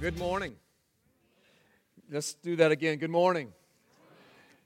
[0.00, 0.54] Good morning.
[2.08, 2.98] Let's do that again.
[2.98, 3.52] Good morning.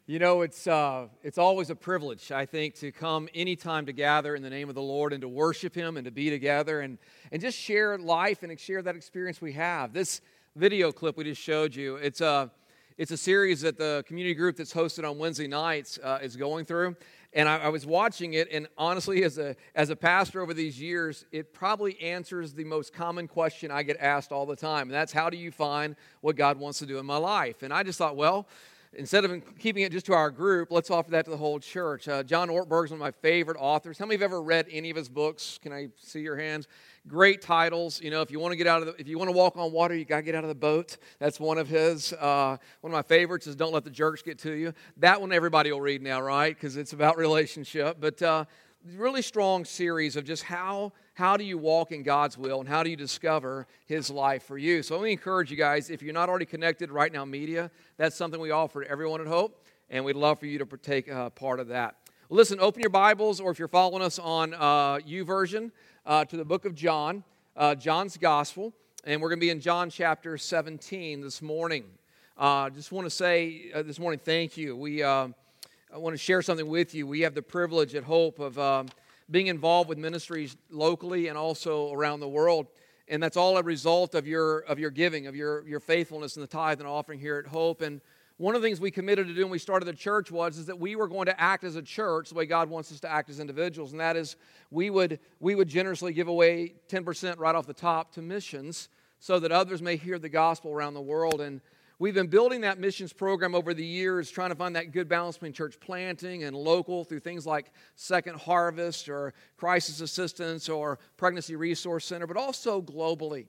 [0.06, 4.36] You know, it's, uh, it's always a privilege, I think, to come anytime to gather
[4.36, 6.98] in the name of the Lord and to worship Him and to be together and,
[7.30, 9.94] and just share life and share that experience we have.
[9.94, 10.20] This
[10.54, 12.50] video clip we just showed you, it's a,
[12.98, 16.66] it's a series that the community group that's hosted on Wednesday nights uh, is going
[16.66, 16.94] through.
[17.34, 20.78] And I, I, was watching it, and honestly, as a, as a pastor over these
[20.78, 24.82] years, it probably answers the most common question I get asked all the time.
[24.82, 27.62] And that's how do you find what God wants to do in my life?
[27.62, 28.46] And I just thought, well,
[28.92, 32.06] instead of keeping it just to our group, let's offer that to the whole church.
[32.06, 33.98] Uh, John Ortberg is one of my favorite authors.
[33.98, 35.58] How many of you have ever read any of his books?
[35.62, 36.68] Can I see your hands?
[37.08, 38.00] Great titles.
[38.00, 39.56] You know, if you want to get out of the, if you want to walk
[39.56, 40.98] on water, you got to get out of the boat.
[41.18, 42.12] That's one of his.
[42.12, 44.72] Uh, one of my favorites is Don't Let the Jerks Get to You.
[44.98, 46.54] That one everybody will read now, right?
[46.54, 47.96] Because it's about relationship.
[47.98, 48.44] But uh,
[48.96, 52.82] really strong series of just how how do you walk in God's will and how
[52.82, 54.82] do you discover His life for you.
[54.82, 58.16] So let me encourage you guys, if you're not already connected right now, media, that's
[58.16, 61.30] something we offer to everyone at Hope, and we'd love for you to take uh,
[61.30, 61.96] part of that.
[62.32, 65.70] Listen, open your Bibles, or if you're following us on uh, Version,
[66.06, 67.24] uh, to the book of John,
[67.58, 68.72] uh, John's Gospel,
[69.04, 71.84] and we're going to be in John chapter 17 this morning.
[72.38, 74.74] I uh, just want to say uh, this morning, thank you.
[74.74, 75.28] We I
[75.92, 77.06] want to share something with you.
[77.06, 78.88] We have the privilege at Hope of um,
[79.30, 82.66] being involved with ministries locally and also around the world.
[83.08, 86.40] And that's all a result of your, of your giving, of your, your faithfulness in
[86.40, 87.82] the tithe and offering here at Hope.
[87.82, 88.00] And
[88.42, 90.66] one of the things we committed to do when we started the church was is
[90.66, 93.08] that we were going to act as a church the way God wants us to
[93.08, 93.92] act as individuals.
[93.92, 94.34] And that is
[94.72, 98.88] we would, we would generously give away 10% right off the top to missions
[99.20, 101.40] so that others may hear the gospel around the world.
[101.40, 101.60] And
[102.00, 105.36] We've been building that missions program over the years, trying to find that good balance
[105.36, 111.54] between church planting and local through things like Second Harvest or Crisis Assistance or Pregnancy
[111.54, 113.46] Resource Center, but also globally.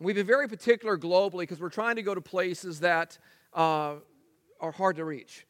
[0.00, 3.18] We've been very particular globally because we're trying to go to places that
[3.54, 3.94] uh,
[4.60, 5.46] are hard to reach.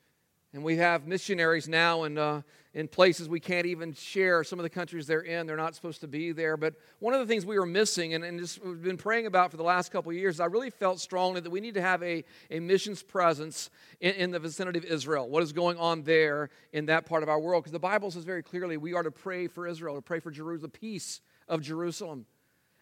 [0.55, 2.42] And we have missionaries now in, uh,
[2.75, 4.45] in places we can't even share.
[4.45, 6.57] Some of the countries they're in, they're not supposed to be there.
[6.57, 9.51] But one of the things we were missing, and, and just we've been praying about
[9.51, 12.05] for the last couple of years, I really felt strongly that we need to have
[12.05, 12.23] a,
[12.53, 13.69] a missions presence
[14.01, 15.29] in, in the vicinity of Israel.
[15.29, 17.64] What is going on there in that part of our world?
[17.64, 20.31] Because the Bible says very clearly we are to pray for Israel, to pray for
[20.31, 22.27] Jerusalem, the peace of Jerusalem.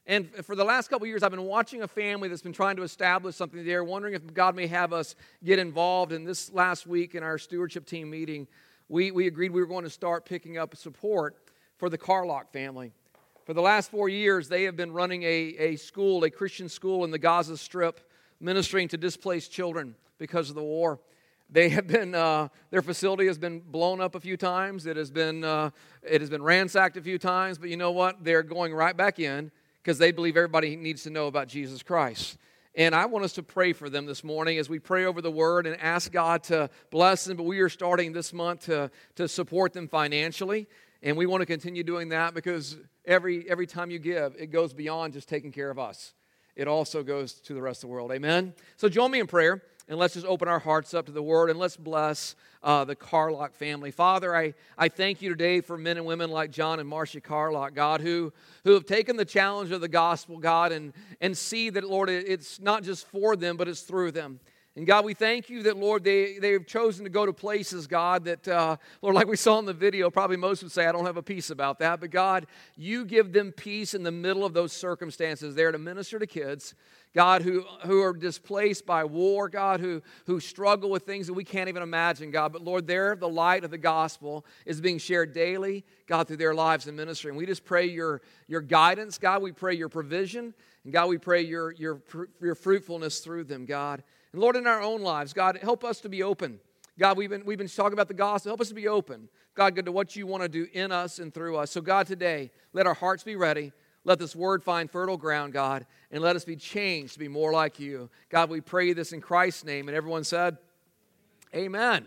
[0.07, 2.83] And for the last couple years, I've been watching a family that's been trying to
[2.83, 5.15] establish something there, wondering if God may have us
[5.45, 6.11] get involved.
[6.13, 8.49] And this last week in our stewardship team meeting,
[8.89, 11.37] we, we agreed we were going to start picking up support
[11.77, 12.93] for the Carlock family.
[13.45, 17.05] For the last four years, they have been running a, a school, a Christian school
[17.05, 18.01] in the Gaza Strip,
[18.41, 20.99] ministering to displaced children because of the war.
[21.49, 24.87] They have been, uh, their facility has been blown up a few times.
[24.87, 25.71] It has been, uh,
[26.03, 28.25] it has been ransacked a few times, but you know what?
[28.25, 29.53] They're going right back in
[29.83, 32.39] because they believe everybody needs to know about Jesus Christ.
[32.75, 35.31] And I want us to pray for them this morning as we pray over the
[35.31, 37.37] word and ask God to bless them.
[37.37, 40.69] But we are starting this month to, to support them financially.
[41.03, 44.73] And we want to continue doing that because every, every time you give, it goes
[44.73, 46.15] beyond just taking care of us.
[46.55, 48.13] It also goes to the rest of the world.
[48.13, 48.55] Amen?
[48.77, 51.51] So join me in prayer and let's just open our hearts up to the word
[51.51, 53.91] and let's bless uh, the Carlock family.
[53.91, 57.75] Father, I, I thank you today for men and women like John and Marcia Carlock,
[57.75, 58.33] God, who,
[58.65, 62.61] who have taken the challenge of the gospel, God, and, and see that, Lord, it's
[62.61, 64.41] not just for them, but it's through them.
[64.75, 67.87] And God, we thank you that, Lord, they, they have chosen to go to places,
[67.87, 70.93] God, that, uh, Lord, like we saw in the video, probably most would say, I
[70.93, 72.01] don't have a peace about that.
[72.01, 76.19] But God, you give them peace in the middle of those circumstances there to minister
[76.19, 76.75] to kids,
[77.15, 81.45] God, who, who are displaced by war, God, who, who struggle with things that we
[81.45, 82.55] can't even imagine, God.
[82.55, 86.55] But Lord, there, the light of the gospel is being shared daily, God, through their
[86.55, 87.29] lives and ministry.
[87.29, 89.43] And we just pray your, your guidance, God.
[89.43, 90.55] We pray your provision.
[90.85, 92.01] And God, we pray your, your,
[92.41, 94.03] your fruitfulness through them, God.
[94.33, 96.59] And Lord, in our own lives, God, help us to be open.
[96.99, 98.51] God, we've been, we've been talking about the gospel.
[98.51, 101.19] Help us to be open, God, good to what you want to do in us
[101.19, 101.71] and through us.
[101.71, 103.73] So, God, today, let our hearts be ready.
[104.05, 107.53] Let this word find fertile ground, God, and let us be changed to be more
[107.53, 108.11] like you.
[108.31, 109.89] God, we pray this in Christ's name.
[109.89, 110.59] And everyone said,
[111.55, 112.07] Amen.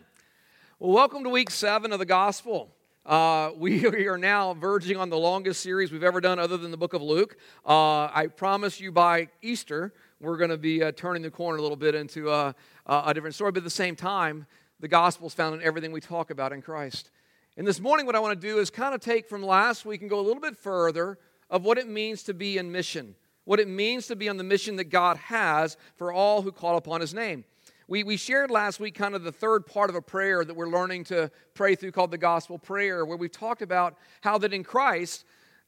[0.79, 2.69] Well, welcome to week seven of the gospel.
[3.05, 6.77] Uh, we are now verging on the longest series we've ever done other than the
[6.77, 7.37] book of Luke.
[7.65, 11.61] Uh, I promise you by Easter, we're going to be uh, turning the corner a
[11.61, 13.51] little bit into a, a different story.
[13.51, 14.45] But at the same time,
[14.79, 17.11] the gospel is found in everything we talk about in Christ.
[17.57, 20.01] And this morning, what I want to do is kind of take from last week
[20.01, 21.17] and go a little bit further
[21.49, 23.15] of what it means to be in mission,
[23.45, 26.77] what it means to be on the mission that God has for all who call
[26.77, 27.45] upon His name.
[27.87, 30.69] We, we shared last week kind of the third part of a prayer that we're
[30.69, 34.63] learning to pray through called the gospel prayer, where we talked about how that in
[34.63, 35.23] Christ,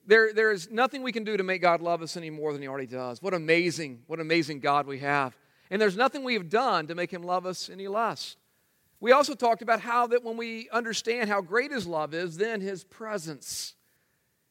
[0.07, 2.61] there, there is nothing we can do to make God love us any more than
[2.61, 3.21] He already does.
[3.21, 5.37] What amazing, what amazing God we have.
[5.69, 8.37] And there's nothing we have done to make Him love us any less.
[9.01, 12.61] We also talked about how that when we understand how great His love is, then
[12.61, 13.75] His presence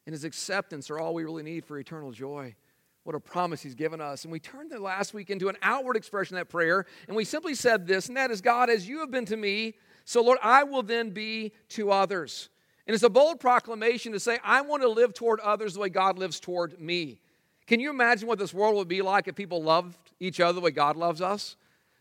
[0.05, 2.55] and His acceptance are all we really need for eternal joy.
[3.03, 4.25] What a promise He's given us.
[4.25, 7.25] And we turned the last week into an outward expression of that prayer, and we
[7.25, 9.73] simply said this, and that is God, as you have been to me,
[10.05, 12.49] so Lord, I will then be to others.
[12.87, 15.89] And it's a bold proclamation to say, I want to live toward others the way
[15.89, 17.19] God lives toward me.
[17.67, 20.61] Can you imagine what this world would be like if people loved each other the
[20.61, 21.57] way God loves us?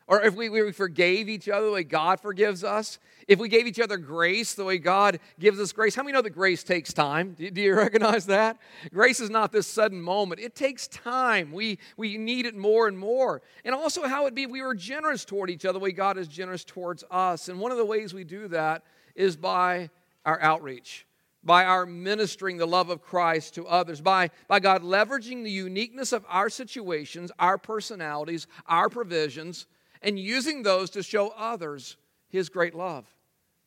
[0.06, 3.00] Or if we, we forgave each other the way God forgives us?
[3.26, 5.96] If we gave each other grace the way God gives us grace?
[5.96, 7.34] How many know that grace takes time?
[7.36, 8.56] Do, do you recognize that?
[8.94, 11.50] Grace is not this sudden moment, it takes time.
[11.50, 13.42] We, we need it more and more.
[13.64, 16.16] And also, how it would be we were generous toward each other the way God
[16.16, 17.48] is generous towards us.
[17.48, 18.84] And one of the ways we do that
[19.16, 19.90] is by
[20.26, 21.06] our outreach,
[21.42, 26.12] by our ministering the love of Christ to others, by, by God leveraging the uniqueness
[26.12, 29.66] of our situations, our personalities, our provisions,
[30.02, 31.96] and using those to show others
[32.28, 33.06] His great love.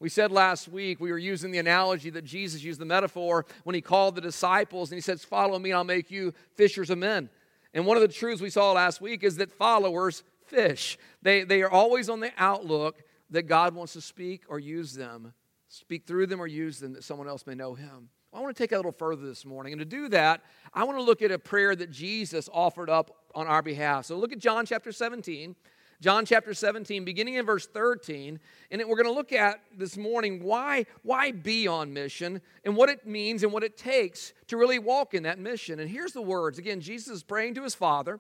[0.02, 3.76] We said last week, we were using the analogy that Jesus used the metaphor when
[3.76, 7.30] he called the disciples and he says, Follow me, I'll make you fishers of men.
[7.74, 10.98] And one of the truths we saw last week is that followers fish.
[11.22, 15.34] They, they are always on the outlook that God wants to speak or use them
[15.70, 18.10] speak through them or use them that someone else may know him.
[18.34, 19.74] I want to take a little further this morning.
[19.74, 20.42] And to do that,
[20.74, 24.06] I want to look at a prayer that Jesus offered up on our behalf.
[24.06, 25.56] So look at John chapter 17.
[26.02, 28.40] John chapter 17, beginning in verse 13.
[28.72, 32.90] And we're going to look at this morning why, why be on mission and what
[32.90, 35.80] it means and what it takes to really walk in that mission.
[35.80, 36.58] And here's the words.
[36.58, 38.20] Again, Jesus is praying to his Father.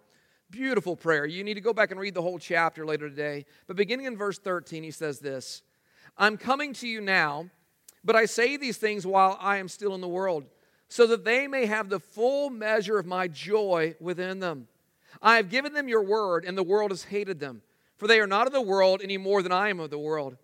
[0.51, 1.25] Beautiful prayer.
[1.25, 3.45] You need to go back and read the whole chapter later today.
[3.67, 5.61] But beginning in verse 13, he says this
[6.19, 7.49] I'm coming to you now,
[8.03, 10.45] but I say these things while I am still in the world,
[10.89, 14.67] so that they may have the full measure of my joy within them.
[15.21, 17.61] I have given them your word, and the world has hated them,
[17.97, 20.35] for they are not of the world any more than I am of the world.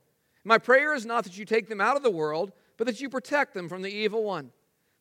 [0.45, 3.09] My prayer is not that you take them out of the world, but that you
[3.09, 4.51] protect them from the evil one.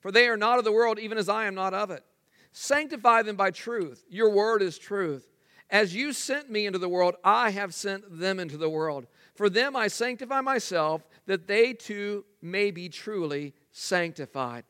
[0.00, 2.05] For they are not of the world, even as I am not of it.
[2.53, 4.05] Sanctify them by truth.
[4.09, 5.29] Your word is truth.
[5.71, 9.06] As you sent me into the world, I have sent them into the world.
[9.35, 14.65] For them I sanctify myself, that they too may be truly sanctified.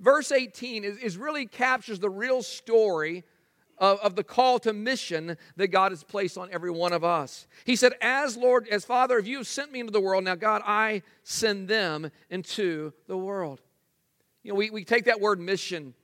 [0.00, 3.24] Verse 18 is, is really captures the real story
[3.78, 7.46] of, of, the call to mission that God has placed on every one of us.
[7.64, 10.36] He said, As Lord, as Father, if you have sent me into the world, now
[10.36, 13.60] God, I send them into the world.
[14.44, 15.94] You know, we, we take that word mission,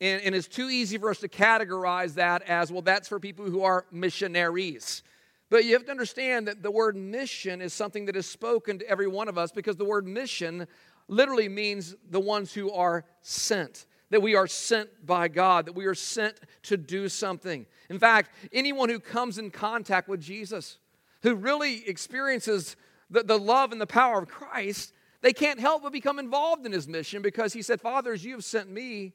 [0.00, 3.46] and, and it's too easy for us to categorize that as, well, that's for people
[3.46, 5.02] who are missionaries.
[5.50, 8.88] But you have to understand that the word mission is something that is spoken to
[8.88, 10.66] every one of us because the word mission
[11.08, 13.86] literally means the ones who are sent.
[14.10, 17.66] That we are sent by God, that we are sent to do something.
[17.90, 20.78] In fact, anyone who comes in contact with Jesus,
[21.22, 22.76] who really experiences
[23.10, 26.72] the, the love and the power of Christ, they can't help but become involved in
[26.72, 29.14] his mission because he said, Fathers, you have sent me.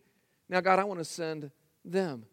[0.49, 1.51] Now, God, I want to send
[1.85, 2.25] them.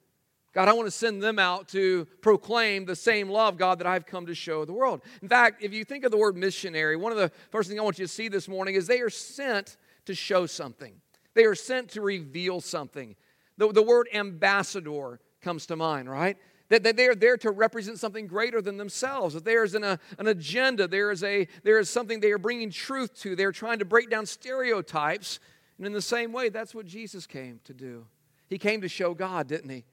[0.57, 4.07] God, I want to send them out to proclaim the same love, God, that I've
[4.07, 5.03] come to show the world.
[5.21, 7.85] In fact, if you think of the word missionary, one of the first things I
[7.85, 9.77] want you to see this morning is they are sent
[10.07, 10.95] to show something,
[11.35, 13.17] they are sent to reveal something.
[13.59, 16.39] The, the word ambassador comes to mind, right?
[16.71, 19.35] That, that they are there to represent something greater than themselves.
[19.35, 22.71] That there is an, an agenda, there is, a, there is something they are bringing
[22.71, 23.37] truth to.
[23.37, 25.39] They're trying to break down stereotypes.
[25.77, 28.07] And in the same way, that's what Jesus came to do.
[28.49, 29.85] He came to show God, didn't he?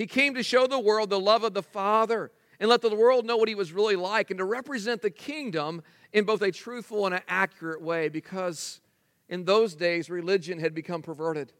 [0.00, 3.26] He came to show the world the love of the Father and let the world
[3.26, 5.82] know what he was really like and to represent the kingdom
[6.14, 8.80] in both a truthful and an accurate way because
[9.28, 11.52] in those days religion had become perverted.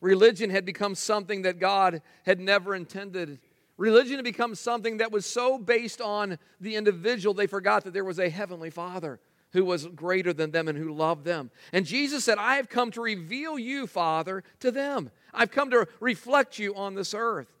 [0.00, 3.40] Religion had become something that God had never intended.
[3.76, 8.06] Religion had become something that was so based on the individual, they forgot that there
[8.06, 9.20] was a heavenly Father
[9.52, 11.50] who was greater than them and who loved them.
[11.74, 15.10] And Jesus said, I have come to reveal you, Father, to them.
[15.34, 17.55] I've come to reflect you on this earth.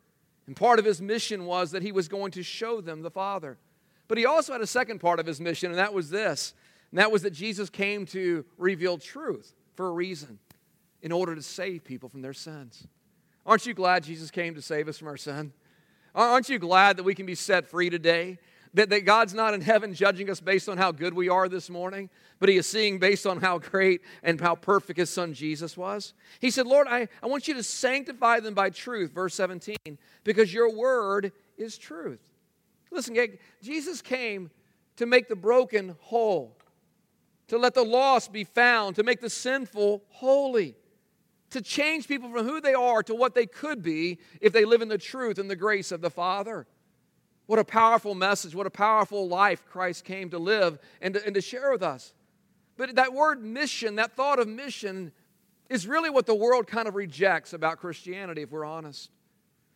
[0.46, 3.58] And part of his mission was that he was going to show them the Father.
[4.08, 6.54] But he also had a second part of his mission, and that was this.
[6.90, 10.38] And that was that Jesus came to reveal truth for a reason,
[11.02, 12.86] in order to save people from their sins.
[13.44, 15.52] Aren't you glad Jesus came to save us from our sin?
[16.14, 18.38] Aren't you glad that we can be set free today?
[18.76, 21.70] That, that God's not in heaven judging us based on how good we are this
[21.70, 25.78] morning, but He is seeing based on how great and how perfect His Son Jesus
[25.78, 26.12] was.
[26.40, 29.76] He said, Lord, I, I want you to sanctify them by truth, verse 17,
[30.24, 32.20] because your word is truth.
[32.90, 33.16] Listen,
[33.62, 34.50] Jesus came
[34.96, 36.54] to make the broken whole,
[37.48, 40.76] to let the lost be found, to make the sinful holy.
[41.48, 44.82] to change people from who they are to what they could be if they live
[44.82, 46.66] in the truth and the grace of the Father.
[47.46, 51.34] What a powerful message, what a powerful life Christ came to live and to, and
[51.34, 52.12] to share with us.
[52.76, 55.12] But that word mission, that thought of mission,
[55.70, 59.10] is really what the world kind of rejects about Christianity, if we're honest.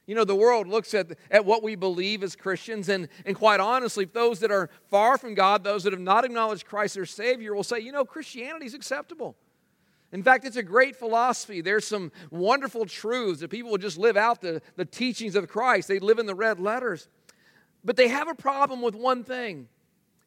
[0.07, 3.61] You know, the world looks at, at what we believe as Christians, and, and quite
[3.61, 7.07] honestly, those that are far from God, those that have not acknowledged Christ as their
[7.07, 9.37] Savior, will say, you know, Christianity is acceptable.
[10.13, 11.61] In fact, it's a great philosophy.
[11.61, 15.87] There's some wonderful truths that people will just live out the, the teachings of Christ.
[15.87, 17.09] They live in the red letters.
[17.85, 19.69] But they have a problem with one thing,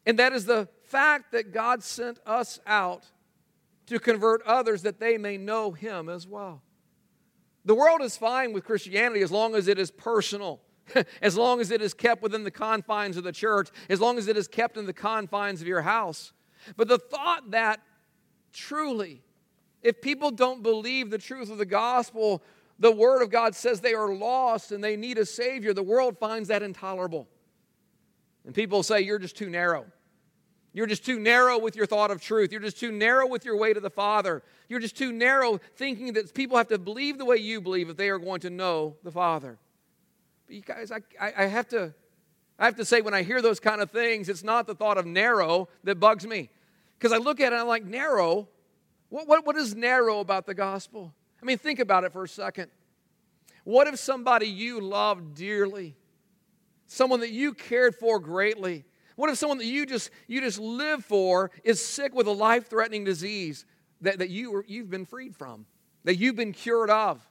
[0.06, 3.04] and that is the fact that God sent us out
[3.86, 6.62] to convert others that they may know Him as well.
[7.64, 10.60] The world is fine with Christianity as long as it is personal,
[11.22, 14.28] as long as it is kept within the confines of the church, as long as
[14.28, 16.32] it is kept in the confines of your house.
[16.76, 17.80] But the thought that
[18.52, 19.22] truly,
[19.82, 22.42] if people don't believe the truth of the gospel,
[22.78, 26.18] the Word of God says they are lost and they need a Savior, the world
[26.18, 27.28] finds that intolerable.
[28.44, 29.86] And people say, You're just too narrow.
[30.72, 32.50] You're just too narrow with your thought of truth.
[32.50, 34.42] You're just too narrow with your way to the Father.
[34.68, 37.96] You're just too narrow thinking that people have to believe the way you believe if
[37.96, 39.56] they are going to know the Father.
[40.46, 41.94] But you guys, I, I, I have to
[42.58, 44.96] I have to say, when I hear those kind of things, it's not the thought
[44.96, 46.50] of narrow that bugs me.
[46.98, 48.48] Because I look at it and I'm like, narrow?
[49.08, 51.12] What, what, what is narrow about the gospel?
[51.42, 52.70] I mean, think about it for a second.
[53.64, 55.96] What if somebody you love dearly,
[56.94, 58.84] someone that you cared for greatly,
[59.16, 63.04] what if someone that you just you just live for is sick with a life-threatening
[63.04, 63.64] disease
[64.00, 65.66] that, that you were, you've been freed from,
[66.04, 67.26] that you've been cured of?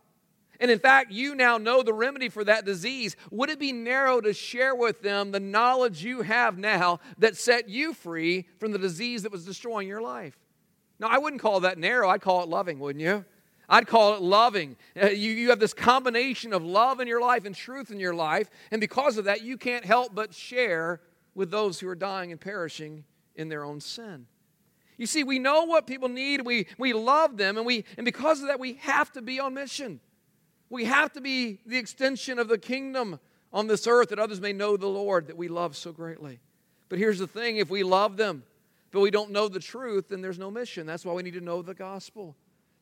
[0.59, 3.15] And in fact, you now know the remedy for that disease.
[3.31, 7.67] Would it be narrow to share with them the knowledge you have now that set
[7.67, 10.37] you free from the disease that was destroying your life?
[10.99, 12.07] Now, I wouldn't call that narrow.
[12.07, 13.25] I'd call it loving, wouldn't you?
[13.73, 14.75] I'd call it loving.
[15.01, 18.13] Uh, you, you have this combination of love in your life and truth in your
[18.13, 18.47] life.
[18.69, 21.01] And because of that, you can't help but share
[21.33, 23.03] with those who are dying and perishing
[23.35, 24.27] in their own sin.
[24.95, 28.41] You see, we know what people need, we, we love them, and, we, and because
[28.41, 29.99] of that, we have to be on mission.
[30.69, 33.19] We have to be the extension of the kingdom
[33.51, 36.39] on this earth that others may know the Lord that we love so greatly.
[36.89, 38.43] But here's the thing if we love them,
[38.91, 40.85] but we don't know the truth, then there's no mission.
[40.85, 42.35] That's why we need to know the gospel.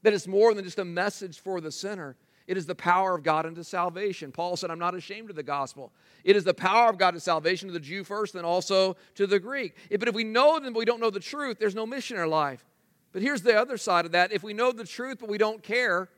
[0.04, 2.16] That it's more than just a message for the sinner,
[2.48, 4.32] it is the power of God unto salvation.
[4.32, 5.94] Paul said, I'm not ashamed of the gospel.
[6.24, 9.28] It is the power of God to salvation to the Jew first, then also to
[9.28, 9.76] the Greek.
[9.90, 12.22] But if we know them, but we don't know the truth, there's no mission in
[12.22, 12.66] our life.
[13.14, 15.62] But here's the other side of that if we know the truth, but we don't
[15.62, 16.10] care,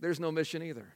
[0.00, 0.94] there's no mission either.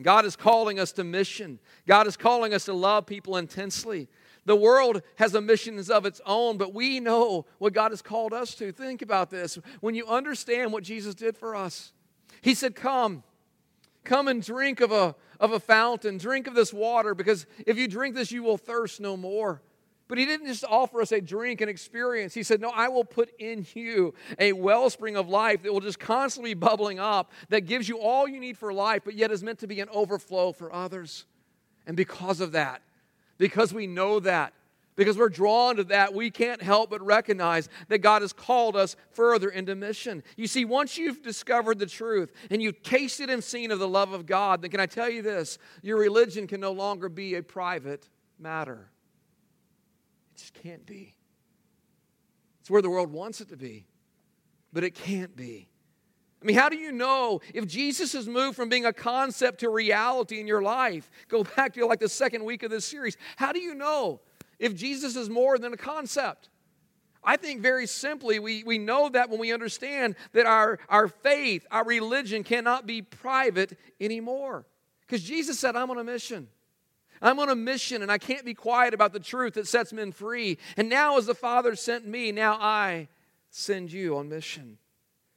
[0.00, 1.58] God is calling us to mission.
[1.86, 4.08] God is calling us to love people intensely.
[4.44, 8.32] The world has a mission of its own, but we know what God has called
[8.32, 8.72] us to.
[8.72, 9.58] Think about this.
[9.80, 11.92] When you understand what Jesus did for us,
[12.40, 13.22] He said, Come,
[14.04, 17.86] come and drink of a, of a fountain, drink of this water, because if you
[17.86, 19.62] drink this, you will thirst no more.
[20.08, 22.34] But he didn't just offer us a drink and experience.
[22.34, 25.98] He said, No, I will put in you a wellspring of life that will just
[25.98, 29.42] constantly be bubbling up, that gives you all you need for life, but yet is
[29.42, 31.24] meant to be an overflow for others.
[31.86, 32.82] And because of that,
[33.38, 34.52] because we know that,
[34.94, 38.94] because we're drawn to that, we can't help but recognize that God has called us
[39.12, 40.22] further into mission.
[40.36, 44.12] You see, once you've discovered the truth and you've tasted and seen of the love
[44.12, 45.58] of God, then can I tell you this?
[45.82, 48.08] Your religion can no longer be a private
[48.38, 48.90] matter.
[50.34, 51.14] It just can't be.
[52.60, 53.86] It's where the world wants it to be,
[54.72, 55.68] but it can't be.
[56.42, 59.68] I mean, how do you know if Jesus has moved from being a concept to
[59.68, 61.08] reality in your life?
[61.28, 63.16] Go back to like the second week of this series.
[63.36, 64.20] How do you know
[64.58, 66.48] if Jesus is more than a concept?
[67.24, 71.64] I think very simply, we, we know that when we understand that our, our faith,
[71.70, 74.66] our religion cannot be private anymore.
[75.06, 76.48] Because Jesus said, I'm on a mission.
[77.20, 80.10] I'm on a mission and I can't be quiet about the truth that sets men
[80.10, 80.58] free.
[80.76, 83.06] And now, as the Father sent me, now I
[83.50, 84.78] send you on mission.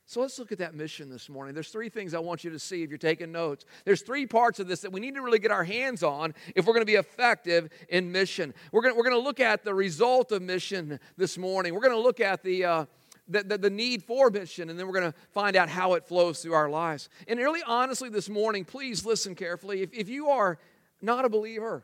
[0.08, 1.56] So let's look at that mission this morning.
[1.56, 3.66] There's three things I want you to see if you're taking notes.
[3.86, 6.68] There's three parts of this that we need to really get our hands on if
[6.68, 8.54] we're going to be effective in mission.
[8.72, 11.74] We're going to, we're going to look at the result of mission this morning.
[11.74, 12.86] We're going to look at the, uh,
[13.28, 16.06] the, the, the, need for mission, and then we're going to find out how it
[16.06, 17.10] flows through our lives.
[17.28, 19.82] And really, honestly, this morning, please listen carefully.
[19.82, 20.60] If, if you are
[21.02, 21.84] not a believer,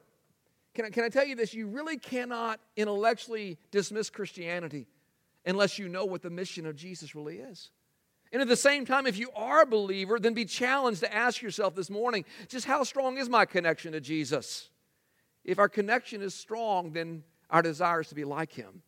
[0.75, 1.55] can I, can I tell you this?
[1.55, 4.85] You really cannot intellectually dismiss Christianity
[5.43, 7.71] unless you know what the mission of Jesus really is.
[8.31, 11.41] And at the same time, if you are a believer, then be challenged to ask
[11.41, 14.69] yourself this morning just how strong is my connection to Jesus?
[15.43, 18.83] If our connection is strong, then our desire is to be like Him.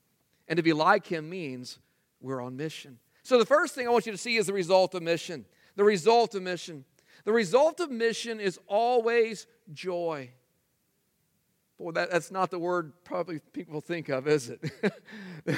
[0.48, 1.80] And to be like Him means
[2.22, 3.00] we're on mission.
[3.24, 5.46] So, the first thing I want you to see is the result of mission.
[5.76, 6.86] The result of mission.
[7.26, 10.30] The result of mission is always joy.
[11.78, 14.62] Boy, that, that's not the word probably people think of, is it?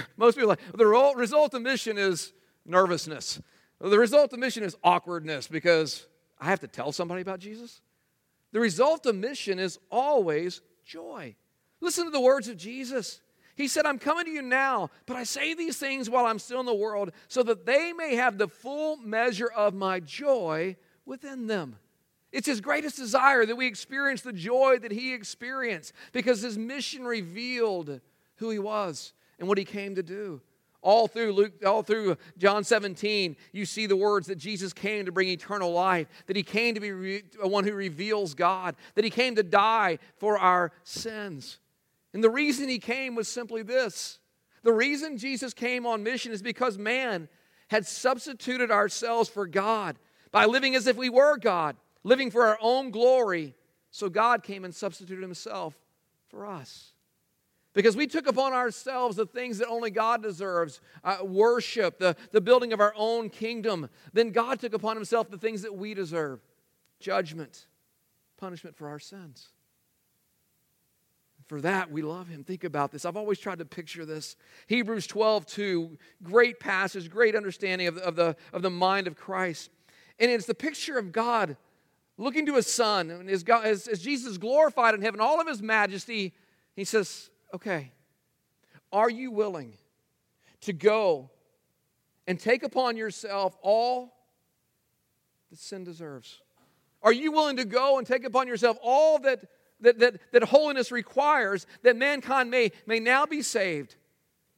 [0.17, 2.33] Most people like the result of mission is
[2.65, 3.41] nervousness.
[3.79, 6.07] The result of mission is awkwardness because
[6.39, 7.81] I have to tell somebody about Jesus.
[8.51, 11.35] The result of mission is always joy.
[11.81, 13.21] Listen to the words of Jesus.
[13.55, 16.59] He said, I'm coming to you now, but I say these things while I'm still
[16.59, 21.47] in the world so that they may have the full measure of my joy within
[21.47, 21.77] them.
[22.31, 27.05] It's his greatest desire that we experience the joy that he experienced because his mission
[27.05, 28.01] revealed
[28.37, 30.41] who he was and what he came to do.
[30.85, 35.11] All through Luke, all through John 17, you see the words that Jesus came to
[35.11, 39.09] bring eternal life, that he came to be re- one who reveals God, that he
[39.09, 41.57] came to die for our sins.
[42.13, 44.19] And the reason he came was simply this.
[44.61, 47.29] The reason Jesus came on mission is because man
[47.69, 49.97] had substituted ourselves for God
[50.31, 53.55] by living as if we were God, living for our own glory.
[53.89, 55.73] So God came and substituted himself
[56.29, 56.93] for us
[57.75, 62.41] because we took upon ourselves the things that only God deserves uh, worship, the, the
[62.41, 63.89] building of our own kingdom.
[64.13, 66.39] Then God took upon himself the things that we deserve
[66.99, 67.67] judgment,
[68.37, 69.49] punishment for our sins.
[71.47, 72.43] For that, we love him.
[72.43, 73.05] Think about this.
[73.05, 74.35] I've always tried to picture this.
[74.65, 79.69] Hebrews 12, 2, great passage, great understanding of, of, the, of the mind of Christ.
[80.17, 81.57] And it's the picture of God
[82.17, 85.47] looking to his son, and as, God, as, as Jesus glorified in heaven, all of
[85.47, 86.33] his majesty,
[86.75, 87.93] he says, Okay,
[88.91, 89.77] are you willing
[90.59, 91.29] to go
[92.27, 94.13] and take upon yourself all
[95.49, 96.41] that sin deserves?
[97.01, 99.45] Are you willing to go and take upon yourself all that,
[99.79, 103.95] that, that, that holiness requires that mankind may, may now be saved?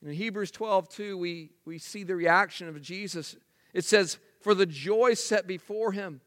[0.04, 3.36] In Hebrews 12, 2, we, we see the reaction of Jesus.
[3.76, 6.20] It says, For the joy set before him,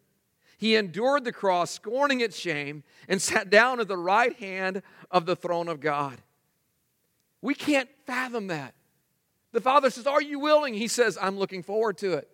[0.56, 5.26] he endured the cross, scorning its shame, and sat down at the right hand of
[5.26, 6.16] the throne of God.
[7.42, 8.74] We can't fathom that.
[9.52, 10.74] The father says, Are you willing?
[10.74, 12.28] He says, I'm looking forward to it.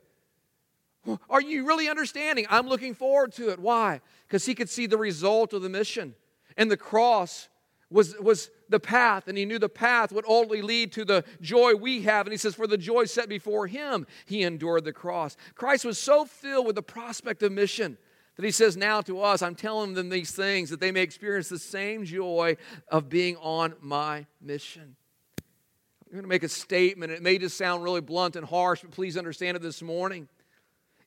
[1.30, 2.46] Are you really understanding?
[2.50, 3.58] I'm looking forward to it.
[3.58, 4.00] Why?
[4.26, 6.14] Because he could see the result of the mission.
[6.56, 7.48] And the cross
[7.90, 11.74] was, was the path, and he knew the path would ultimately lead to the joy
[11.74, 12.26] we have.
[12.26, 15.36] And he says, For the joy set before him, he endured the cross.
[15.54, 17.98] Christ was so filled with the prospect of mission
[18.36, 21.48] that he says now to us, I'm telling them these things that they may experience
[21.48, 22.56] the same joy
[22.88, 24.96] of being on my mission.
[26.06, 27.12] I'm going to make a statement.
[27.12, 30.28] It may just sound really blunt and harsh, but please understand it this morning.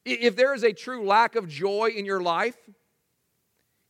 [0.06, 2.58] If there is a true lack of joy in your life,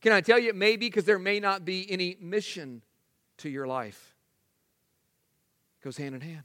[0.02, 2.82] can I tell you it may be because there may not be any mission
[3.38, 4.14] to your life?
[5.80, 6.42] It goes hand in hand.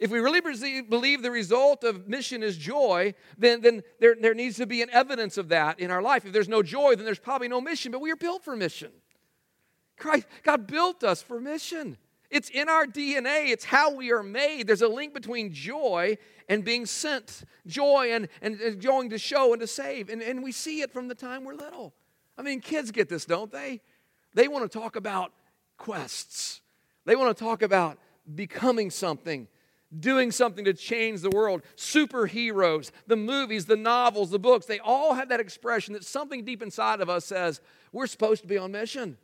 [0.00, 4.56] If we really believe the result of mission is joy, then, then there, there needs
[4.56, 6.24] to be an evidence of that in our life.
[6.24, 8.90] If there's no joy, then there's probably no mission, but we are built for mission.
[9.98, 11.98] Christ, God built us for mission.
[12.30, 14.66] It's in our DNA, it's how we are made.
[14.66, 16.16] There's a link between joy
[16.48, 20.08] and being sent, joy and, and, and going to show and to save.
[20.08, 21.92] And, and we see it from the time we're little.
[22.38, 23.82] I mean, kids get this, don't they?
[24.32, 25.32] They want to talk about
[25.76, 26.62] quests,
[27.04, 27.98] they want to talk about
[28.34, 29.46] becoming something
[29.98, 31.62] doing something to change the world.
[31.76, 36.62] Superheroes, the movies, the novels, the books, they all have that expression that something deep
[36.62, 37.60] inside of us says,
[37.92, 39.16] we're supposed to be on mission.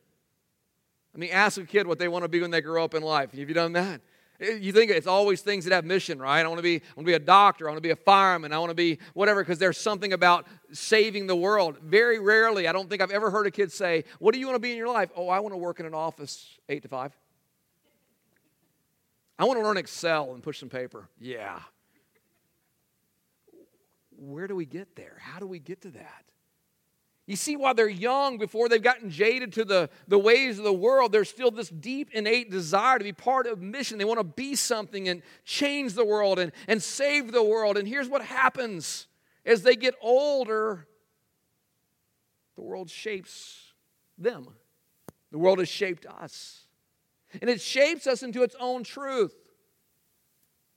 [1.14, 3.02] I mean, ask a kid what they want to be when they grow up in
[3.02, 3.31] life.
[3.31, 4.00] Have you done that?
[4.40, 6.44] Eh, you think it's always things that have mission, right?
[6.44, 7.96] I want to be, I want to be a doctor, I want to be a
[7.96, 11.79] fireman, I want to be whatever, because there's something about saving the world.
[11.83, 14.57] Very rarely, I don't think I've ever heard a kid say, What do you want
[14.57, 15.11] to be in your life?
[15.16, 17.16] Oh, I want to work in an office eight to five.
[19.38, 21.09] I want to learn Excel and push some paper.
[21.20, 21.61] Yeah.
[24.16, 25.18] Where do we get there?
[25.20, 26.25] How do we get to that?
[27.27, 30.72] You see, while they're young, before they've gotten jaded to the, the ways of the
[30.72, 33.99] world, there's still this deep, innate desire to be part of mission.
[33.99, 37.77] They want to be something and change the world and, and save the world.
[37.77, 39.09] And here's what happens
[39.44, 40.87] as they get older
[42.55, 43.72] the world shapes
[44.16, 44.49] them,
[45.31, 46.65] the world has shaped us
[47.41, 49.35] and it shapes us into its own truth.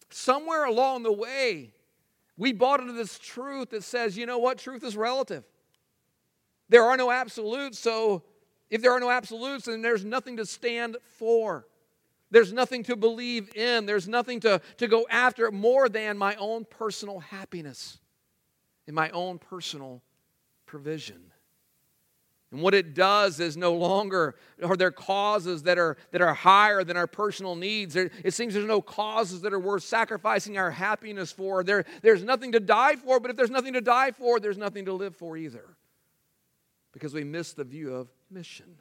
[0.09, 1.71] Somewhere along the way,
[2.37, 4.57] we bought into this truth that says, you know what?
[4.57, 5.43] Truth is relative.
[6.69, 8.23] There are no absolutes, so
[8.69, 11.67] if there are no absolutes, then there's nothing to stand for.
[12.31, 13.85] There's nothing to believe in.
[13.85, 17.97] There's nothing to, to go after more than my own personal happiness
[18.85, 20.01] and my own personal
[20.65, 21.31] provision.
[22.51, 26.83] And what it does is no longer are there causes that are, that are higher
[26.83, 27.93] than our personal needs.
[27.93, 31.63] There, it seems there's no causes that are worth sacrificing our happiness for.
[31.63, 34.85] There, there's nothing to die for, but if there's nothing to die for, there's nothing
[34.85, 35.77] to live for either.
[36.91, 38.77] Because we miss the view of mission.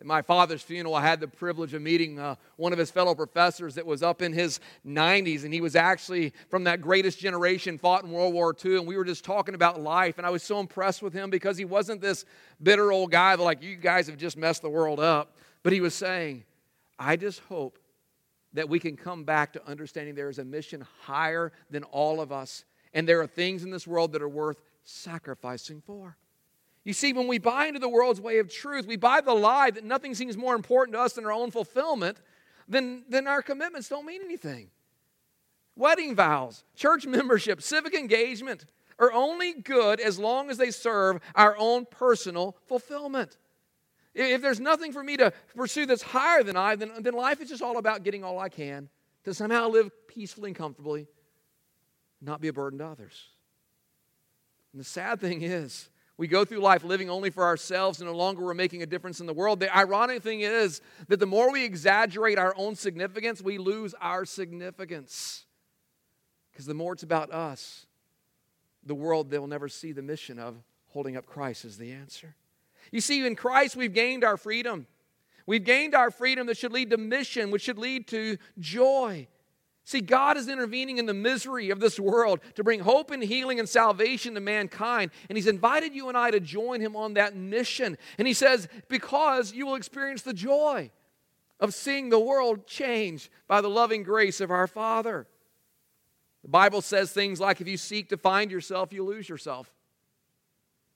[0.00, 3.16] At my father's funeral, I had the privilege of meeting uh, one of his fellow
[3.16, 7.78] professors that was up in his 90s, and he was actually from that greatest generation,
[7.78, 10.16] fought in World War II, and we were just talking about life.
[10.16, 12.24] And I was so impressed with him because he wasn't this
[12.62, 15.36] bitter old guy that, like, you guys have just messed the world up.
[15.64, 16.44] But he was saying,
[16.96, 17.80] I just hope
[18.52, 22.30] that we can come back to understanding there is a mission higher than all of
[22.30, 26.16] us, and there are things in this world that are worth sacrificing for.
[26.88, 29.70] You see, when we buy into the world's way of truth, we buy the lie
[29.70, 32.16] that nothing seems more important to us than our own fulfillment,
[32.66, 34.70] then, then our commitments don't mean anything.
[35.76, 38.64] Wedding vows, church membership, civic engagement
[38.98, 43.36] are only good as long as they serve our own personal fulfillment.
[44.14, 47.50] If there's nothing for me to pursue that's higher than I, then, then life is
[47.50, 48.88] just all about getting all I can
[49.24, 51.06] to somehow live peacefully and comfortably,
[52.22, 53.26] not be a burden to others.
[54.72, 58.16] And the sad thing is, we go through life living only for ourselves and no
[58.16, 59.60] longer we're making a difference in the world.
[59.60, 64.24] The ironic thing is that the more we exaggerate our own significance, we lose our
[64.24, 65.46] significance.
[66.50, 67.86] Because the more it's about us,
[68.84, 70.56] the world, they will never see the mission of
[70.88, 72.34] holding up Christ as the answer.
[72.90, 74.88] You see, in Christ, we've gained our freedom.
[75.46, 79.28] We've gained our freedom that should lead to mission, which should lead to joy.
[79.88, 83.58] See, God is intervening in the misery of this world to bring hope and healing
[83.58, 85.10] and salvation to mankind.
[85.30, 87.96] And He's invited you and I to join Him on that mission.
[88.18, 90.90] And He says, because you will experience the joy
[91.58, 95.26] of seeing the world change by the loving grace of our Father.
[96.42, 99.72] The Bible says things like if you seek to find yourself, you lose yourself.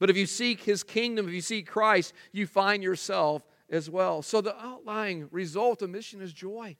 [0.00, 4.20] But if you seek His kingdom, if you seek Christ, you find yourself as well.
[4.20, 6.76] So the outlying result of mission is joy.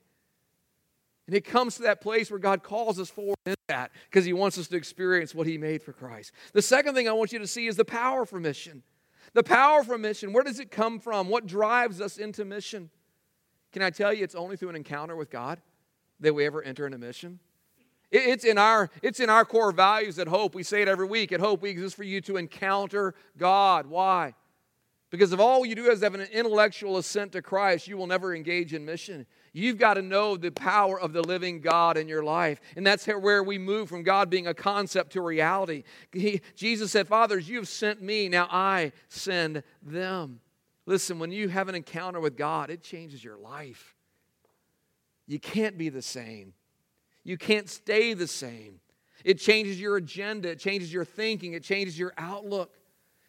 [1.27, 4.33] And it comes to that place where God calls us forward in that because He
[4.33, 6.33] wants us to experience what He made for Christ.
[6.53, 8.83] The second thing I want you to see is the power for mission.
[9.35, 11.29] The power for mission, where does it come from?
[11.29, 12.91] What drives us into mission?
[13.73, 15.61] Can I tell you it's only through an encounter with God
[16.21, 17.39] that we ever enter into mission?
[18.11, 20.55] It's in, our, it's in our core values at Hope.
[20.55, 21.33] We say it every week.
[21.33, 23.87] At Hope, we exist for you to encounter God.
[23.87, 24.35] Why?
[25.09, 28.35] Because if all you do is have an intellectual assent to Christ, you will never
[28.35, 29.27] engage in mission.
[29.53, 32.61] You've got to know the power of the living God in your life.
[32.75, 35.85] And that's where we move from God being a concept to reality.
[36.11, 40.41] He, Jesus said, Fathers, you have sent me, now I send them.
[40.87, 43.95] Listen, when you have an encounter with God, it changes your life.
[45.27, 46.55] You can't be the same,
[47.23, 48.81] you can't stay the same.
[49.25, 52.75] It changes your agenda, it changes your thinking, it changes your outlook.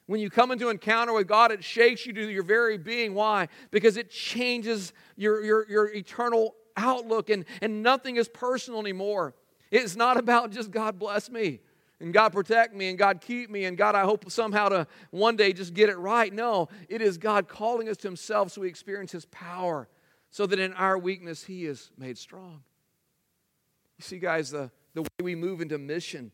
[0.06, 3.13] When you come into encounter with God, it shakes you to your very being.
[3.13, 3.48] Why?
[3.72, 9.34] Because it changes your, your, your eternal outlook, and, and nothing is personal anymore.
[9.72, 11.60] It's not about just God bless me
[12.00, 15.38] and God protect me and God keep me and God, I hope somehow to one
[15.38, 16.34] day just get it right.
[16.34, 19.88] No, it is God calling us to Himself so we experience His power
[20.30, 22.63] so that in our weakness He is made strong.
[23.98, 26.32] You see, guys, the, the way we move into mission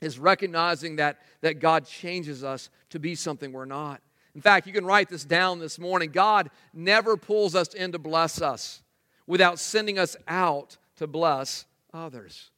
[0.00, 4.00] is recognizing that, that God changes us to be something we're not.
[4.34, 6.10] In fact, you can write this down this morning.
[6.10, 8.82] God never pulls us in to bless us
[9.26, 12.50] without sending us out to bless others.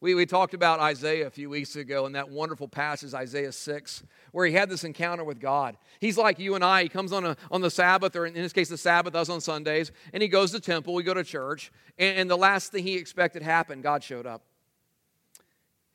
[0.00, 4.02] We, we talked about Isaiah a few weeks ago in that wonderful passage, Isaiah 6,
[4.32, 5.78] where he had this encounter with God.
[5.98, 6.82] He's like you and I.
[6.82, 9.40] He comes on, a, on the Sabbath, or in this case, the Sabbath, us on
[9.40, 10.92] Sundays, and he goes to temple.
[10.92, 14.42] We go to church, and, and the last thing he expected happened God showed up.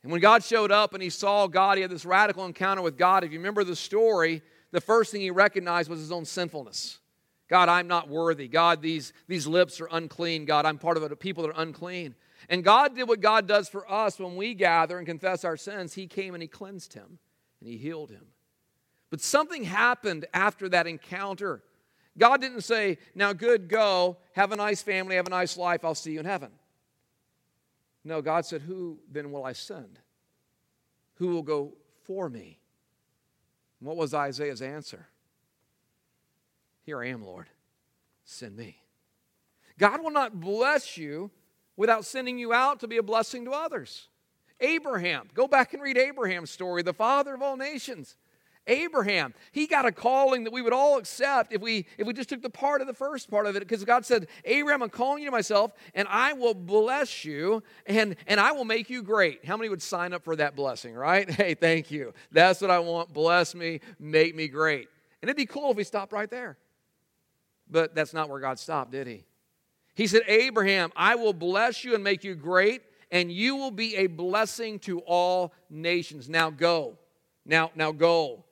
[0.02, 2.96] And when God showed up and he saw God, he had this radical encounter with
[2.96, 3.22] God.
[3.22, 6.98] If you remember the story, the first thing he recognized was his own sinfulness.
[7.48, 8.48] God, I'm not worthy.
[8.48, 10.44] God, these, these lips are unclean.
[10.44, 12.14] God, I'm part of a people that are unclean.
[12.48, 15.94] And God did what God does for us when we gather and confess our sins.
[15.94, 17.18] He came and He cleansed him
[17.60, 18.26] and He healed him.
[19.10, 21.62] But something happened after that encounter.
[22.16, 25.94] God didn't say, Now, good, go, have a nice family, have a nice life, I'll
[25.94, 26.50] see you in heaven.
[28.04, 29.98] No, God said, Who then will I send?
[31.16, 32.58] Who will go for me?
[33.78, 35.06] And what was Isaiah's answer?
[36.82, 37.46] Here I am, Lord.
[38.24, 38.82] Send me.
[39.78, 41.30] God will not bless you
[41.76, 44.08] without sending you out to be a blessing to others.
[44.60, 48.16] Abraham, go back and read Abraham's story, the father of all nations.
[48.66, 52.28] Abraham, he got a calling that we would all accept if we if we just
[52.28, 55.22] took the part of the first part of it because God said, "Abraham, I'm calling
[55.22, 59.44] you to myself, and I will bless you, and and I will make you great."
[59.44, 61.28] How many would sign up for that blessing, right?
[61.40, 62.12] Hey, thank you.
[62.30, 63.14] That's what I want.
[63.14, 64.88] Bless me, make me great.
[65.22, 66.58] And it'd be cool if we stopped right there.
[67.70, 69.24] But that's not where God stopped, did he?
[69.94, 73.96] He said, "Abraham, I will bless you and make you great, and you will be
[73.96, 76.98] a blessing to all nations." Now go.
[77.46, 78.44] Now now go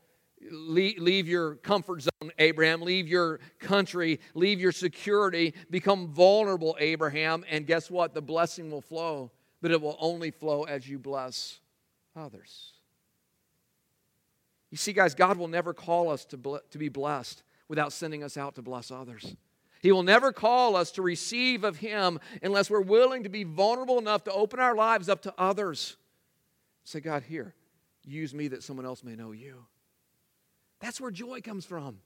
[0.50, 2.80] Leave, leave, your comfort zone, Abraham.
[2.80, 4.20] Leave your country.
[4.34, 5.54] Leave your security.
[5.70, 7.44] Become vulnerable, Abraham.
[7.48, 8.14] And guess what?
[8.14, 11.58] The blessing will flow, but it will only flow as you bless
[12.16, 12.72] others.
[14.70, 18.36] You see, guys, God will never call us to, to be blessed without sending us
[18.36, 19.36] out to bless others.
[19.80, 23.98] He will never call us to receive of Him unless we're willing to be vulnerable
[23.98, 25.96] enough to open our lives up to others.
[26.84, 27.54] Say, God, here,
[28.04, 29.66] use me that someone else may know you.
[30.80, 31.98] That's where joy comes from.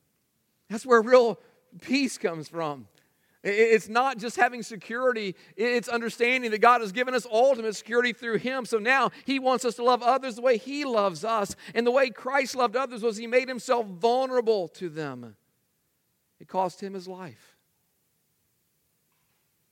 [0.69, 1.39] That's where real
[1.81, 2.87] peace comes from.
[3.45, 8.39] It's not just having security, it's understanding that God has given us ultimate security through
[8.39, 8.65] Him.
[8.65, 11.57] So now He wants us to love others the way He loves us.
[11.75, 15.35] And the way Christ loved others was He made Himself vulnerable to them.
[16.39, 17.57] It cost Him His life.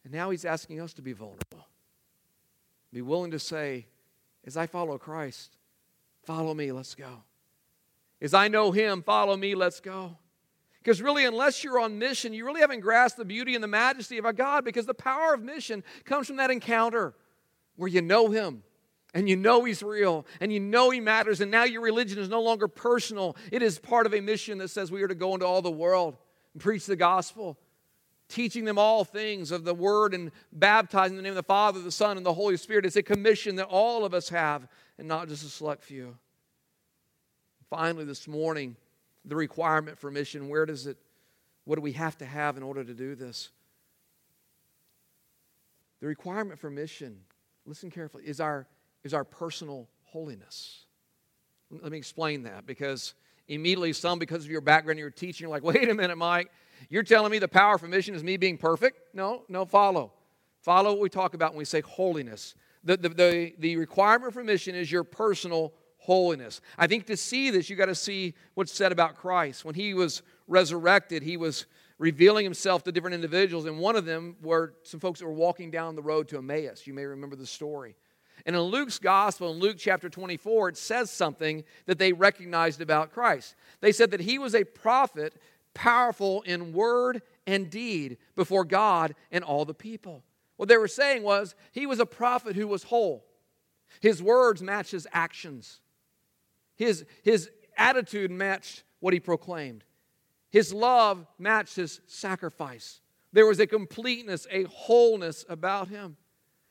[0.02, 1.68] And now He's asking us to be vulnerable.
[2.92, 3.86] Be willing to say,
[4.44, 5.56] as I follow Christ,
[6.24, 7.22] follow me, let's go.
[8.20, 10.16] As I know him, follow me, let's go.
[10.82, 14.18] Because really, unless you're on mission, you really haven't grasped the beauty and the majesty
[14.18, 17.14] of our God because the power of mission comes from that encounter
[17.76, 18.62] where you know him
[19.12, 22.28] and you know he's real and you know he matters and now your religion is
[22.28, 23.36] no longer personal.
[23.52, 25.70] It is part of a mission that says we are to go into all the
[25.70, 26.16] world
[26.54, 27.58] and preach the gospel,
[28.28, 31.80] teaching them all things of the word and baptizing in the name of the Father,
[31.80, 32.86] the Son, and the Holy Spirit.
[32.86, 34.66] It's a commission that all of us have
[34.98, 36.16] and not just a select few.
[37.70, 38.76] Finally, this morning,
[39.24, 40.98] the requirement for mission where does it,
[41.64, 43.50] what do we have to have in order to do this?
[46.00, 47.20] The requirement for mission,
[47.64, 48.66] listen carefully, is our,
[49.04, 50.84] is our personal holiness.
[51.70, 53.14] Let me explain that because
[53.46, 56.50] immediately some, because of your background, your teaching, you're like, wait a minute, Mike,
[56.88, 59.14] you're telling me the power for mission is me being perfect?
[59.14, 60.12] No, no, follow.
[60.62, 62.54] Follow what we talk about when we say holiness.
[62.82, 65.72] The, the, the, the requirement for mission is your personal
[66.10, 66.60] holiness.
[66.76, 69.64] I think to see this, you got to see what's said about Christ.
[69.64, 71.66] When he was resurrected, he was
[71.98, 75.70] revealing himself to different individuals, and one of them were some folks that were walking
[75.70, 76.84] down the road to Emmaus.
[76.84, 77.94] You may remember the story.
[78.44, 83.12] And in Luke's gospel, in Luke chapter 24, it says something that they recognized about
[83.12, 83.54] Christ.
[83.80, 85.40] They said that he was a prophet,
[85.74, 90.24] powerful in word and deed before God and all the people.
[90.56, 93.24] What they were saying was he was a prophet who was whole.
[94.00, 95.80] His words match his actions.
[96.80, 99.84] His, his attitude matched what he proclaimed.
[100.48, 103.02] His love matched his sacrifice.
[103.34, 106.16] There was a completeness, a wholeness about him.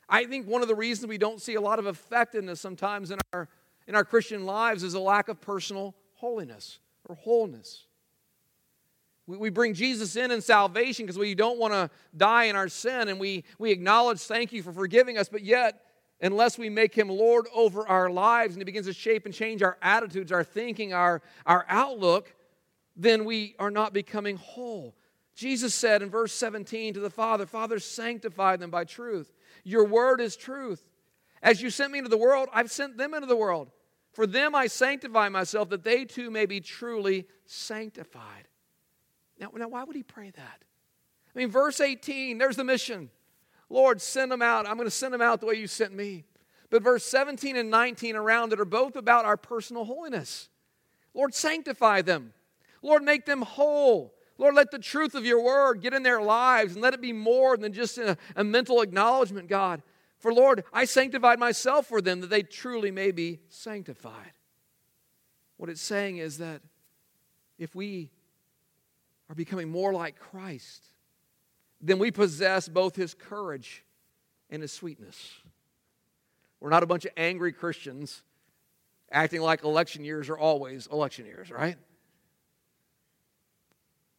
[0.09, 3.19] I think one of the reasons we don't see a lot of effectiveness sometimes in
[3.33, 3.49] our,
[3.85, 7.85] in our Christian lives is a lack of personal holiness or wholeness.
[9.27, 12.67] We, we bring Jesus in in salvation because we don't want to die in our
[12.67, 15.83] sin and we, we acknowledge, thank you for forgiving us, but yet
[16.21, 19.61] unless we make him Lord over our lives and he begins to shape and change
[19.61, 22.33] our attitudes, our thinking, our, our outlook,
[22.95, 24.95] then we are not becoming whole.
[25.35, 29.31] Jesus said in verse 17 to the Father, Father, sanctify them by truth.
[29.63, 30.83] Your word is truth.
[31.41, 33.71] As you sent me into the world, I've sent them into the world.
[34.11, 38.47] For them I sanctify myself, that they too may be truly sanctified.
[39.39, 40.63] Now, now why would he pray that?
[41.33, 43.09] I mean, verse 18, there's the mission.
[43.69, 44.67] Lord, send them out.
[44.67, 46.25] I'm going to send them out the way you sent me.
[46.69, 50.49] But verse 17 and 19 around it are both about our personal holiness.
[51.13, 52.33] Lord, sanctify them.
[52.81, 54.13] Lord, make them whole.
[54.37, 57.11] Lord, let the truth of your word get in their lives and let it be
[57.11, 59.81] more than just a, a mental acknowledgement, God.
[60.17, 64.33] For Lord, I sanctified myself for them that they truly may be sanctified.
[65.57, 66.61] What it's saying is that
[67.57, 68.11] if we
[69.29, 70.85] are becoming more like Christ,
[71.81, 73.83] then we possess both his courage
[74.49, 75.33] and his sweetness.
[76.59, 78.23] We're not a bunch of angry Christians
[79.11, 81.77] acting like election years are always election years, right?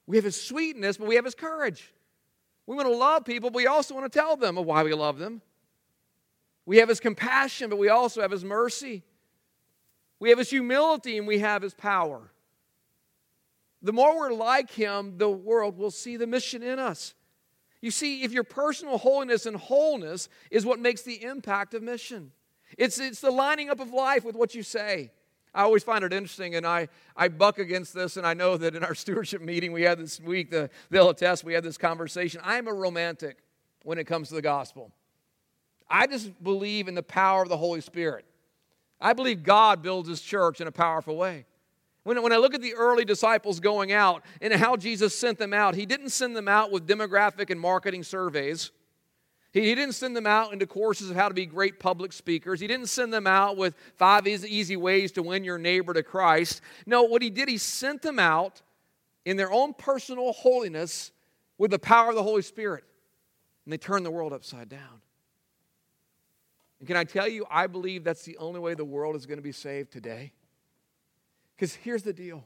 [0.07, 1.93] We have his sweetness, but we have his courage.
[2.67, 4.93] We want to love people, but we also want to tell them of why we
[4.93, 5.43] love them.
[6.67, 9.03] We have his compassion, but we also have his mercy.
[10.19, 12.33] We have his humility, and we have his power.
[13.83, 17.15] The more we're like him, the world will see the mission in us.
[17.81, 22.33] You see, if your personal holiness and wholeness is what makes the impact of mission,
[22.77, 25.11] it's, it's the lining up of life with what you say.
[25.53, 28.77] I always find it interesting, and I, I buck against this, and I know that
[28.77, 32.41] in our stewardship meeting we had this week, the, they'll attest, we had this conversation.
[32.45, 33.39] I'm a romantic
[33.83, 34.93] when it comes to the gospel.
[35.89, 38.25] I just believe in the power of the Holy Spirit.
[39.01, 41.47] I believe God builds his church in a powerful way.
[42.03, 45.53] When, when I look at the early disciples going out and how Jesus sent them
[45.53, 48.71] out, he didn't send them out with demographic and marketing surveys.
[49.53, 52.61] He, he didn't send them out into courses of how to be great public speakers.
[52.61, 56.63] He didn't send them out with five easy ways to win your neighbor to Christ.
[56.87, 58.63] No, what he did, he sent them out
[59.25, 61.13] in their own personal holiness
[61.59, 62.85] with the power of the Holy Spirit.
[63.67, 65.03] And they turned the world upside down.
[66.79, 69.39] And can I tell you, I believe that's the only way the world is going
[69.39, 70.33] to be saved today.
[71.61, 72.43] Because here's the deal.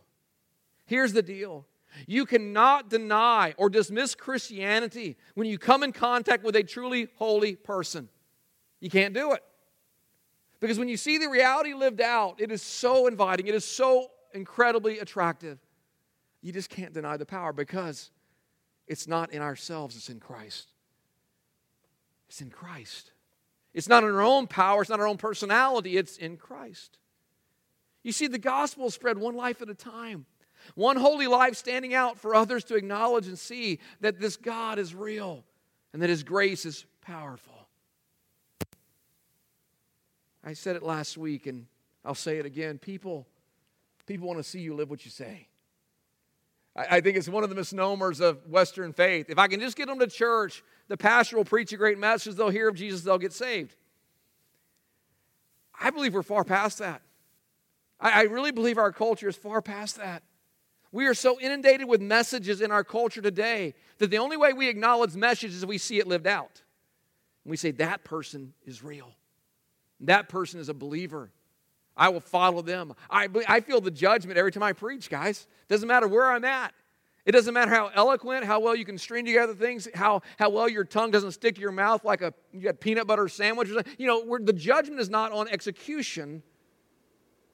[0.86, 1.66] Here's the deal.
[2.08, 7.54] You cannot deny or dismiss Christianity when you come in contact with a truly holy
[7.54, 8.08] person.
[8.80, 9.44] You can't do it.
[10.58, 14.08] Because when you see the reality lived out, it is so inviting, it is so
[14.32, 15.60] incredibly attractive.
[16.42, 18.10] You just can't deny the power because
[18.88, 20.72] it's not in ourselves, it's in Christ.
[22.28, 23.12] It's in Christ.
[23.74, 26.98] It's not in our own power, it's not our own personality, it's in Christ.
[28.04, 30.26] You see, the gospel spread one life at a time.
[30.74, 34.94] One holy life standing out for others to acknowledge and see that this God is
[34.94, 35.44] real
[35.92, 37.66] and that His grace is powerful.
[40.44, 41.66] I said it last week and
[42.04, 42.78] I'll say it again.
[42.78, 43.26] People,
[44.06, 45.48] people want to see you live what you say.
[46.76, 49.30] I, I think it's one of the misnomers of Western faith.
[49.30, 52.34] If I can just get them to church, the pastor will preach a great message,
[52.34, 53.76] they'll hear of Jesus, they'll get saved.
[55.80, 57.02] I believe we're far past that.
[58.04, 60.22] I, I really believe our culture is far past that.
[60.92, 64.68] We are so inundated with messages in our culture today that the only way we
[64.68, 66.62] acknowledge messages is we see it lived out.
[67.44, 69.10] And we say, that person is real.
[70.00, 71.32] That person is a believer.
[71.96, 72.94] I will follow them.
[73.10, 75.48] I, I feel the judgment every time I preach, guys.
[75.68, 76.72] Doesn't matter where I'm at.
[77.24, 80.68] It doesn't matter how eloquent, how well you can string together things, how, how well
[80.68, 83.68] your tongue doesn't stick to your mouth like a you peanut butter sandwich.
[83.96, 86.42] You know, the judgment is not on execution.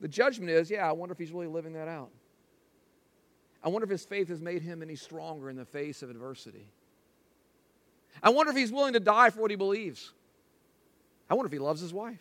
[0.00, 2.10] The judgment is, yeah, I wonder if he's really living that out.
[3.62, 6.66] I wonder if his faith has made him any stronger in the face of adversity.
[8.22, 10.12] I wonder if he's willing to die for what he believes.
[11.28, 12.20] I wonder if he loves his wife.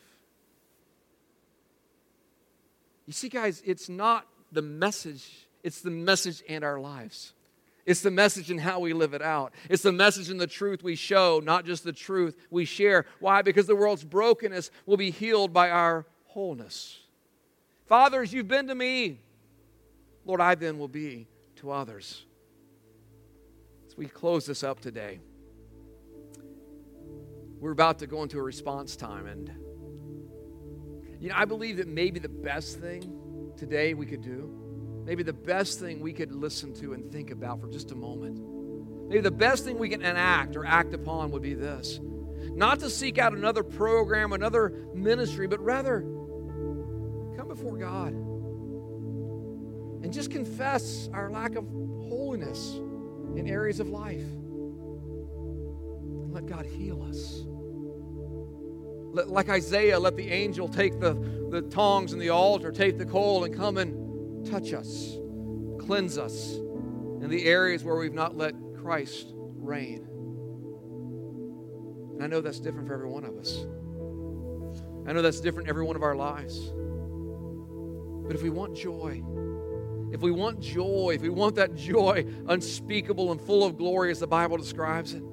[3.06, 7.34] You see, guys, it's not the message, it's the message and our lives.
[7.86, 9.52] It's the message and how we live it out.
[9.68, 13.08] It's the message and the truth we show, not just the truth we share.
[13.20, 13.42] Why?
[13.42, 17.00] Because the world's brokenness will be healed by our wholeness.
[17.89, 19.19] Fathers, you've been to me.
[20.23, 22.23] Lord, I then will be to others.
[23.88, 25.19] As we close this up today,
[27.60, 29.25] we're about to go into a response time.
[29.25, 29.52] And,
[31.19, 35.34] you know, I believe that maybe the best thing today we could do, maybe the
[35.34, 38.39] best thing we could listen to and think about for just a moment,
[39.10, 41.99] maybe the best thing we can enact or act upon would be this
[42.52, 46.06] not to seek out another program, another ministry, but rather
[47.50, 48.14] before God
[50.02, 52.76] and just confess our lack of holiness
[53.36, 54.24] in areas of life.
[56.32, 57.44] Let God heal us.
[59.12, 61.14] Let, like Isaiah, let the angel take the,
[61.50, 65.18] the tongs and the altar, take the coal, and come and touch us,
[65.80, 70.08] cleanse us in the areas where we've not let Christ reign.
[72.14, 73.66] And I know that's different for every one of us.
[75.08, 76.72] I know that's different every one of our lives.
[78.30, 79.24] But if we want joy,
[80.13, 84.20] if we want joy, if we want that joy unspeakable and full of glory as
[84.20, 85.24] the Bible describes it,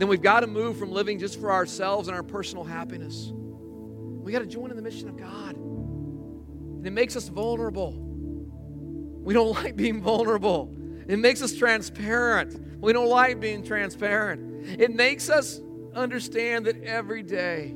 [0.00, 3.30] then we've got to move from living just for ourselves and our personal happiness.
[3.32, 5.54] We got to join in the mission of God.
[5.54, 7.92] And it makes us vulnerable.
[7.92, 10.74] We don't like being vulnerable.
[11.06, 12.80] It makes us transparent.
[12.80, 14.80] We don't like being transparent.
[14.80, 15.60] It makes us
[15.94, 17.74] understand that every day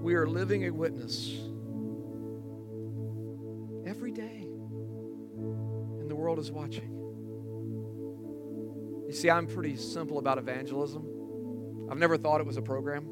[0.00, 1.47] we are living a witness
[6.28, 6.90] world is watching.
[9.06, 11.88] You see, I'm pretty simple about evangelism.
[11.90, 13.08] I've never thought it was a program.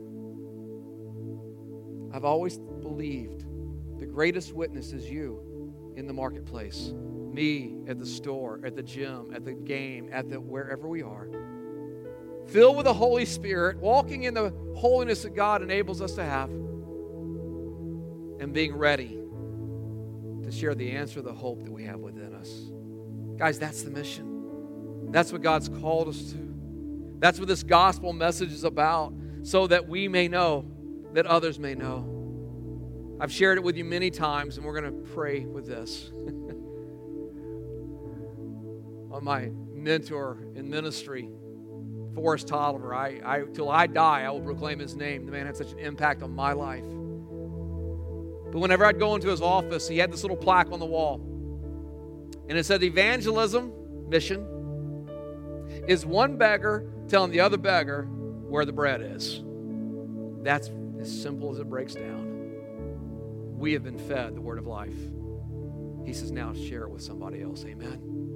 [2.13, 3.47] I've always believed
[3.99, 6.93] the greatest witness is you in the marketplace,
[7.33, 11.31] me at the store, at the gym, at the game, at the wherever we are.
[12.49, 16.51] Filled with the Holy Spirit, walking in the holiness that God enables us to have,
[18.41, 19.19] and being ready
[20.45, 22.76] to share the answer, the hope that we have within us.
[23.37, 25.11] Guys, that's the mission.
[25.11, 26.39] That's what God's called us to.
[27.19, 29.13] That's what this gospel message is about,
[29.43, 30.65] so that we may know,
[31.13, 32.13] that others may know.
[33.21, 36.11] I've shared it with you many times, and we're going to pray with this.
[39.13, 41.31] On my mentor in ministry,
[42.15, 45.25] Forrest Tolliver, I, I, till I die, I will proclaim his name.
[45.25, 46.85] The man had such an impact on my life.
[48.53, 51.21] But whenever I'd go into his office, he had this little plaque on the wall.
[52.49, 54.47] And it said, Evangelism mission
[55.89, 58.05] is one beggar telling the other beggar
[58.49, 59.43] where the bread is.
[60.43, 60.71] That's
[61.01, 63.57] as simple as it breaks down.
[63.59, 64.97] We have been fed the word of life.
[66.05, 67.65] He says, now share it with somebody else.
[67.65, 68.36] Amen.